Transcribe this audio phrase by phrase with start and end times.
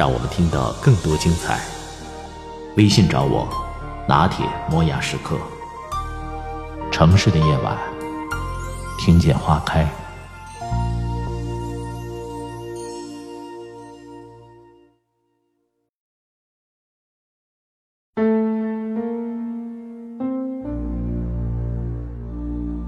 [0.00, 1.60] 让我们听到更多精彩。
[2.78, 3.46] 微信找我，
[4.08, 5.36] 拿铁磨牙时刻。
[6.90, 7.76] 城市的夜晚，
[8.98, 9.86] 听见花开。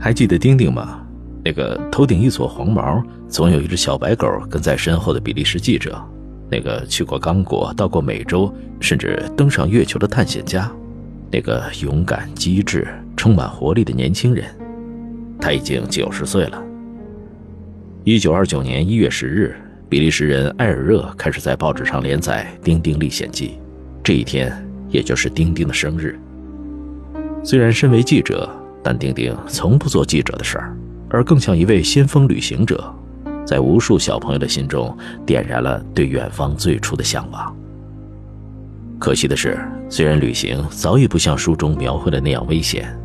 [0.01, 1.03] 还记得丁丁吗？
[1.45, 6.03] 那个头顶一撮黄毛，总有一只小白狗跟在身后的比利时记者，
[6.52, 10.70] 那个去过刚果、到过美洲，甚至登上月球的探险家，
[11.31, 12.86] 那个勇敢、机智、
[13.17, 14.44] 充满活力的年轻人，
[15.41, 16.62] 他已经九十岁了。
[18.05, 19.56] 一九二九年一月十日，
[19.89, 23.48] 比利时人埃尔热开始在报纸上连载《丁丁历险记》，
[24.05, 24.53] 这一天
[24.91, 26.20] 也就是丁丁的生日。
[27.42, 28.47] 虽然身为记者，
[28.83, 30.77] 但丁丁从不做记者的事儿，
[31.09, 32.94] 而更像一位先锋旅行者，
[33.45, 37.55] 在无数小朋友的心中点燃了对远方最初的向往。
[38.99, 42.97] 可惜的是，虽然旅行早已不像书中描绘的那样危险，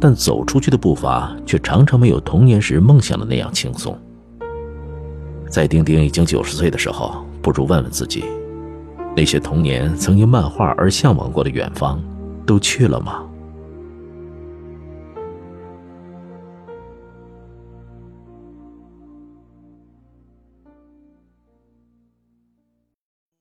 [0.00, 3.98] 但走出去的步伐却常常没有童年时梦想的那样轻松。
[5.50, 8.24] 在丁丁已经九十岁的时候，不如问问自己：
[9.14, 12.02] 那些童年曾因漫画而向往过的远方，
[12.46, 13.22] 都去了吗？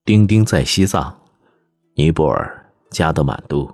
[0.05, 1.15] 丁丁在西藏，
[1.93, 3.73] 尼泊尔加德满都。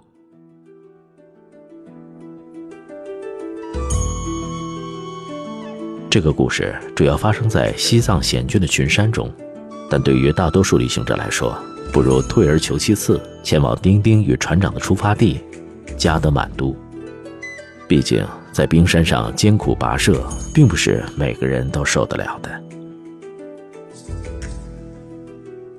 [6.08, 9.28] 这个故事主要发生在西藏险峻的群山中，
[9.90, 11.58] 但对于大多数旅行者来说，
[11.92, 15.42] 不如退而求其次，前往丁丁与船长的出发地
[15.98, 16.76] 加德满都。
[17.88, 20.24] 毕竟，在冰山上艰苦跋涉，
[20.54, 22.69] 并不是每个人都受得了的。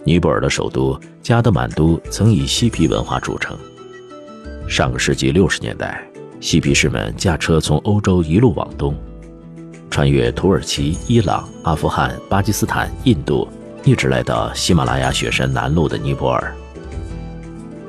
[0.05, 3.57] 尼泊尔的首都加德满都曾以嬉皮文化著称。
[4.67, 6.03] 上个世纪六十年代，
[6.41, 8.97] 嬉皮士们驾车从欧洲一路往东，
[9.91, 13.47] 穿越土耳其、伊朗、阿富汗、巴基斯坦、印度，
[13.85, 16.55] 一直来到喜马拉雅雪山南麓的尼泊尔。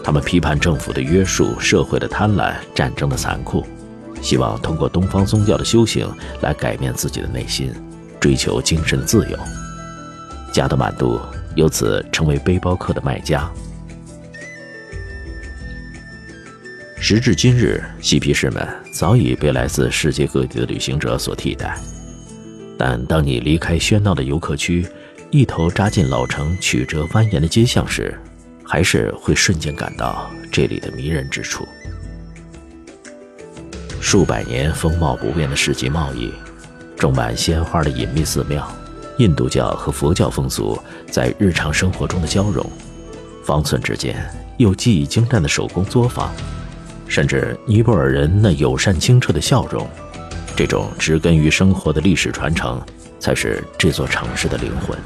[0.03, 3.63] 他们批判政府的约束、社会的贪婪、战争的残酷，
[4.21, 6.09] 希望通过东方宗教的修行
[6.41, 7.71] 来改变自己的内心，
[8.19, 9.37] 追求精神自由。
[10.51, 11.21] 加德满都。
[11.55, 13.49] 由此成为背包客的卖家。
[16.99, 21.75] 时至今日，嬉皮士们早已被来自世界各地的旅行者所替代。
[22.77, 24.85] 但当你离开喧闹的游客区，
[25.29, 28.17] 一头扎进老城曲折蜿蜒的街巷时，
[28.63, 31.67] 还是会瞬间感到这里的迷人之处。
[33.99, 36.31] 数百年风貌不变的世纪贸易，
[36.97, 38.71] 种满鲜花的隐秘寺庙。
[39.17, 40.77] 印度教和佛教风俗
[41.09, 42.65] 在日常生活中的交融，
[43.45, 44.15] 方寸之间
[44.57, 46.31] 又技艺精湛的手工作坊，
[47.07, 49.87] 甚至尼泊尔人那友善清澈的笑容，
[50.55, 52.81] 这种植根于生活的历史传承，
[53.19, 54.97] 才是这座城市的灵魂。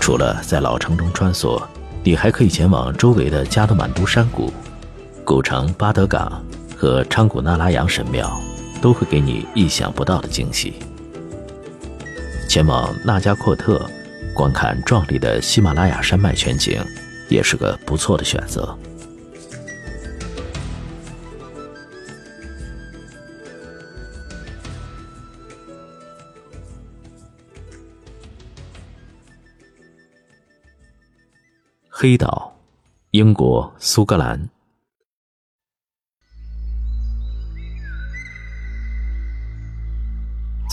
[0.00, 1.60] 除了在老城中穿梭，
[2.04, 4.52] 你还可以前往周围的加德满都山谷、
[5.24, 6.40] 古城巴德岗
[6.76, 8.40] 和昌古纳拉扬神庙。
[8.86, 10.74] 都会给你意想不到的惊喜。
[12.48, 13.84] 前往纳加阔特，
[14.32, 16.80] 观看壮丽的喜马拉雅山脉全景，
[17.28, 18.78] 也是个不错的选择。
[31.90, 32.56] 黑岛，
[33.10, 34.48] 英国苏格兰。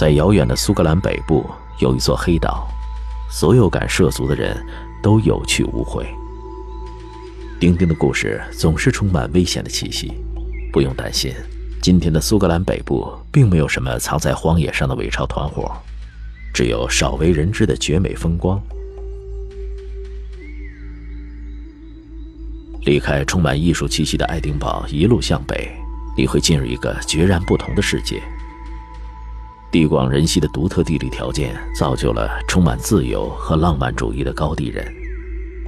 [0.03, 2.67] 在遥远的苏格兰北部有一座黑岛，
[3.31, 4.53] 所有敢涉足的人
[5.01, 6.05] 都有去无回。
[7.57, 10.11] 丁丁的故事总是充满危险的气息，
[10.73, 11.33] 不用担心，
[11.81, 15.71] 今天的苏格兰北部并没有什么藏在荒野上的伪钞团伙，
[16.53, 18.61] 只有少为人知的绝美风光。
[22.81, 25.71] 离开充满艺术气息的爱丁堡，一路向北，
[26.17, 28.21] 你会进入一个截然不同的世界。
[29.73, 34.85] 地广人稀的独特地理条件，造就了充满自由和浪漫主义的高地人，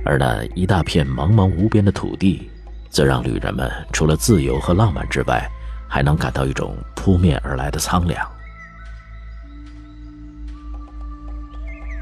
[0.05, 2.47] 而那一大片茫茫无边的土地，
[2.87, 5.43] 则让旅人们除了自由和浪漫之外，
[5.87, 8.23] 还能感到一种扑面而来的苍凉。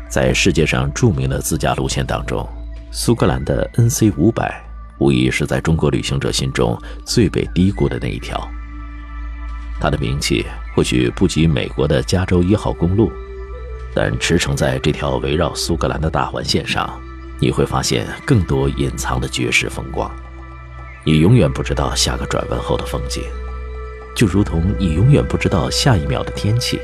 [0.09, 2.45] 在世界上著名的自驾路线当中，
[2.91, 4.61] 苏格兰的 NC 五百
[4.99, 8.45] 无疑是在中国旅行者心中最被低估的那一条。
[9.79, 13.11] 它的名气或许不及美国的加州一号公路，
[13.93, 16.99] 但驰骋在这条围绕苏格兰的大环线上，
[17.39, 20.11] 你会发现更多隐藏的绝世风光。
[21.03, 23.23] 你永远不知道下个转弯后的风景，
[24.15, 26.79] 就如同你永远不知道下一秒的天气，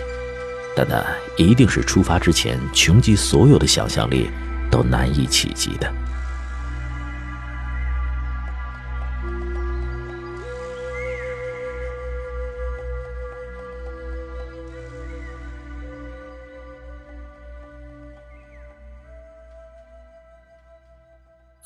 [0.75, 1.03] 但那
[1.37, 4.29] 一定是出发之前穷极所有的想象力
[4.69, 5.91] 都难以企及的。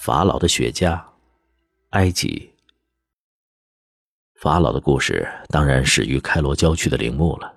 [0.06, 1.00] 法老的雪茄，
[1.92, 2.50] 埃及。
[4.42, 7.50] 法老的故事当然始于开罗郊区的陵墓了。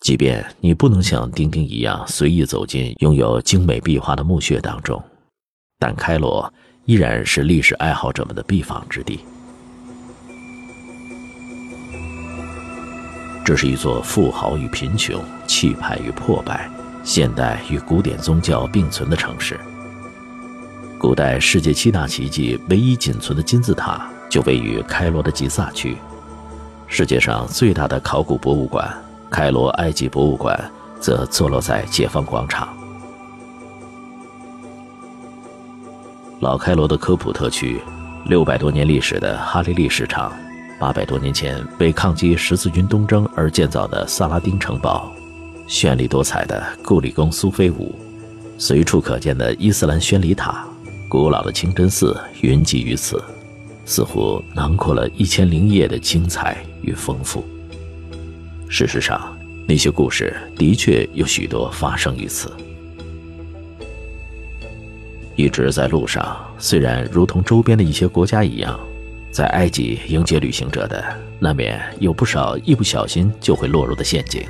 [0.00, 4.98] 即便你不能像丁丁一样随意走进拥有精美壁画的墓穴当中，
[5.78, 6.50] 但开罗
[6.86, 9.20] 依然是历史爱好者们的必访之地。
[13.44, 16.66] 这是一座富豪与贫穷、气派与破败、
[17.04, 19.60] 现代与古典宗教并存的城市。
[20.98, 25.96] 古代世界七大奇迹唯一仅存的金字塔就位于开罗的吉萨区。
[26.88, 28.92] 世界上最大的考古博物馆——
[29.30, 30.58] 开罗埃及博物馆，
[30.98, 32.76] 则坐落在解放广场。
[36.40, 37.80] 老开罗的科普特区，
[38.26, 40.32] 六百多年历史的哈利利市场，
[40.80, 45.12] 八百多年前为抗击十字军东征而建造的萨拉丁城堡，
[45.68, 47.94] 绚丽多彩的故里宫苏菲舞，
[48.58, 50.66] 随处可见的伊斯兰宣礼塔。
[51.08, 53.24] 古老的清真寺云集于此，
[53.86, 57.42] 似乎囊括了一千零一夜的精彩与丰富。
[58.68, 59.34] 事实上，
[59.66, 62.52] 那些故事的确有许多发生于此。
[65.34, 68.78] 一直在路上，虽然如同周边的一些国家一样，
[69.30, 71.02] 在埃及迎接旅行者的
[71.38, 74.42] 难免有不少一不小心就会落入的陷阱，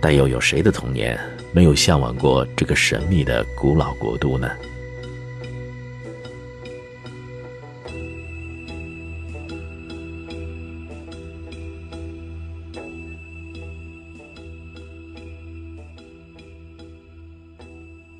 [0.00, 1.20] 但又有谁的童年
[1.52, 4.48] 没有向往过这个神秘的古老国度呢？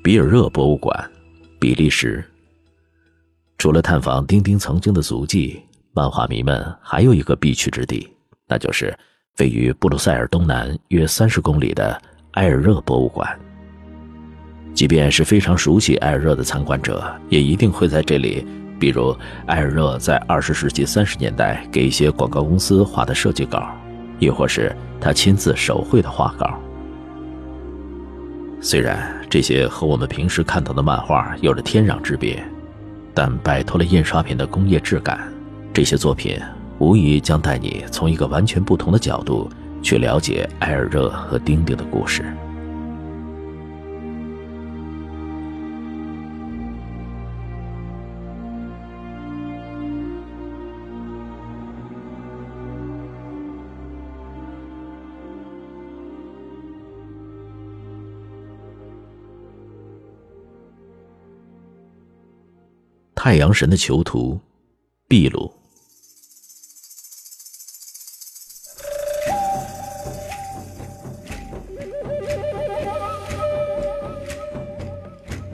[0.09, 1.11] 比尔热博物馆，
[1.59, 2.25] 比利时。
[3.59, 5.61] 除了探访丁丁曾经的足迹，
[5.93, 8.11] 漫画迷们还有一个必去之地，
[8.47, 8.91] 那就是
[9.37, 11.95] 位于布鲁塞尔东南约三十公里的
[12.31, 13.39] 埃尔热博物馆。
[14.73, 18.43] 即便是非常熟悉埃尔热的参观者，也一定会在这里，
[18.79, 19.15] 比如
[19.45, 23.69] 埃尔热在二十世纪三十年代给一些广告公司画的设计稿，
[24.17, 26.59] 亦或是他亲自手绘的画稿。
[28.61, 32.43] 虽然这些和我们平时看到的漫画有着天壤之别，
[33.13, 35.31] 但摆脱了印刷品的工业质感，
[35.73, 36.37] 这些作品
[36.77, 39.49] 无疑将带你从一个完全不同的角度
[39.81, 42.25] 去了解艾尔热和丁丁的故事。
[63.21, 64.39] 太阳神的囚徒，
[65.09, 65.53] 秘鲁。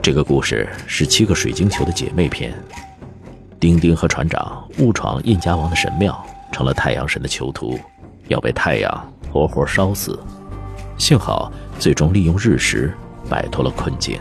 [0.00, 2.54] 这个故事是七个水晶球的姐妹篇。
[3.58, 7.76] 丁丁和船长误闯印加王的神庙，成了太阳神的囚徒，
[8.28, 10.16] 要被太阳活活烧死。
[10.96, 12.96] 幸好最终利用日食
[13.28, 14.20] 摆脱了困境。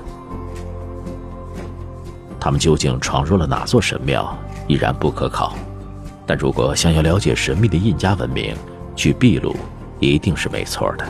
[2.46, 4.38] 他们究竟闯入了哪座神庙，
[4.68, 5.56] 依然不可考。
[6.28, 8.56] 但如果想要了解神秘的印加文明，
[8.96, 9.56] 去秘鲁
[10.00, 11.04] 一定是没错的。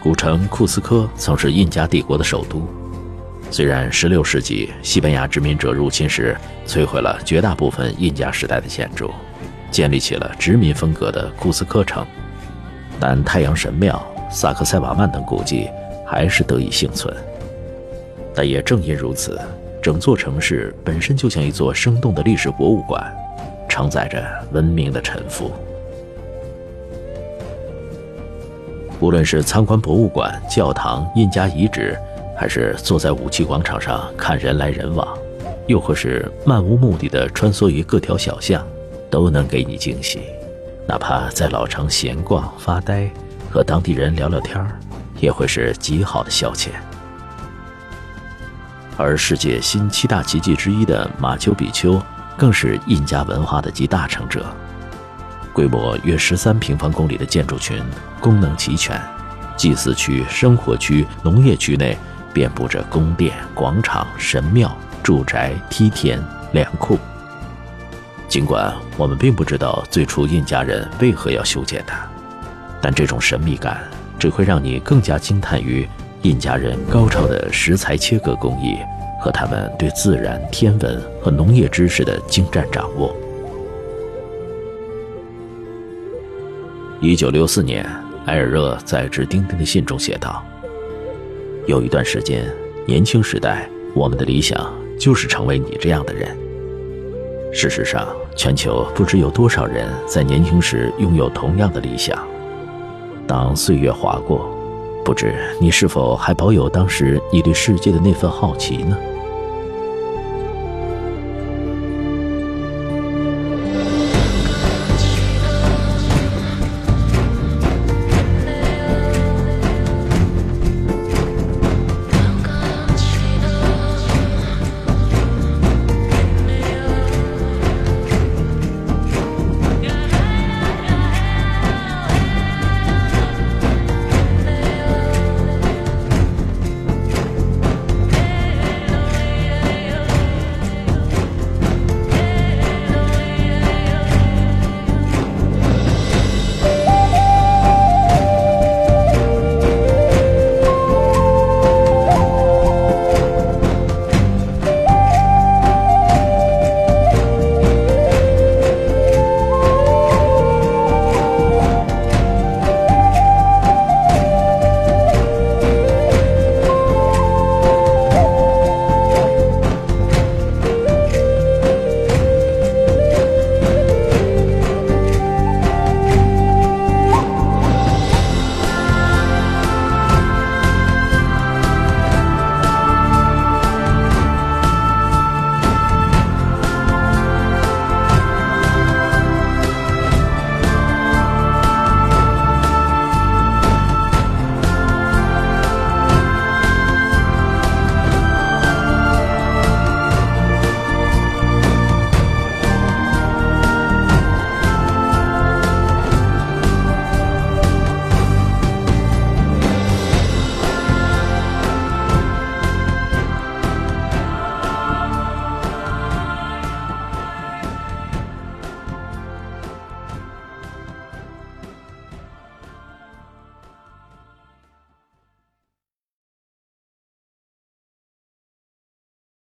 [0.00, 2.66] 古城库斯科曾是印加帝国的首都，
[3.50, 6.34] 虽然16世纪西班牙殖民者入侵时
[6.66, 9.10] 摧毁了绝大部分印加时代的建筑，
[9.70, 12.02] 建立起了殖民风格的库斯科城，
[12.98, 15.68] 但太阳神庙、萨克塞瓦曼等古迹
[16.06, 17.14] 还是得以幸存。
[18.34, 19.38] 但也正因如此，
[19.82, 23.12] 整座城市本身就像一座生动的历史博物馆，
[23.68, 25.50] 承载着文明的沉浮。
[29.00, 31.98] 无论是参观博物馆、教堂、印加遗址，
[32.36, 35.18] 还是坐在武器广场上看人来人往，
[35.66, 38.64] 又或是漫无目的的穿梭于各条小巷，
[39.10, 40.20] 都能给你惊喜。
[40.86, 43.10] 哪怕在老城闲逛发呆，
[43.50, 44.78] 和当地人聊聊天儿，
[45.18, 46.68] 也会是极好的消遣。
[48.96, 52.00] 而世界新七大奇迹之一的马丘比丘，
[52.36, 54.44] 更是印加文化的集大成者。
[55.52, 57.82] 规模约十三平方公里的建筑群，
[58.20, 59.00] 功能齐全，
[59.56, 61.96] 祭祀区、生活区、农业区内
[62.32, 66.22] 遍布着宫殿、广场、神庙、住宅、梯田、
[66.52, 66.98] 粮库。
[68.28, 71.98] 尽管我们并不知道最初印加人为何要修建它，
[72.80, 73.82] 但这种神秘感
[74.18, 75.86] 只会让你更加惊叹于
[76.22, 78.76] 印加人高超的石材切割工艺
[79.20, 83.14] 和他们对自然、天文和农业知识的精湛掌握。
[87.00, 87.84] 一九六四年，
[88.26, 90.44] 埃尔热在致丁丁的信中写道
[91.66, 92.44] ：“有一段时间，
[92.86, 96.28] 年轻时代，我们的理想就是成为你这样的人。
[97.52, 102.16] 事实上，全球不知有多少人在年轻时拥有同样的理想。
[103.26, 104.51] 当岁月划过，
[105.04, 108.96] 不知你是否还保有当时你对世界的那份好奇呢？”